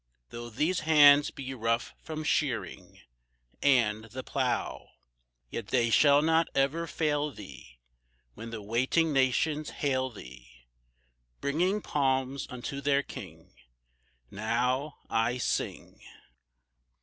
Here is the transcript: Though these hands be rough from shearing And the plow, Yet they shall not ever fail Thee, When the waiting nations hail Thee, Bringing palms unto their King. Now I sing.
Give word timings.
Though 0.31 0.49
these 0.49 0.79
hands 0.79 1.29
be 1.29 1.53
rough 1.53 1.93
from 2.01 2.23
shearing 2.23 3.01
And 3.61 4.05
the 4.05 4.23
plow, 4.23 4.89
Yet 5.51 5.67
they 5.67 5.91
shall 5.91 6.23
not 6.23 6.47
ever 6.55 6.87
fail 6.87 7.29
Thee, 7.29 7.77
When 8.33 8.49
the 8.49 8.63
waiting 8.63 9.13
nations 9.13 9.69
hail 9.69 10.09
Thee, 10.09 10.65
Bringing 11.39 11.83
palms 11.83 12.47
unto 12.49 12.81
their 12.81 13.03
King. 13.03 13.53
Now 14.31 14.95
I 15.07 15.37
sing. 15.37 16.01